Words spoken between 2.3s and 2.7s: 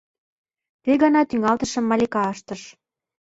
ыштыш.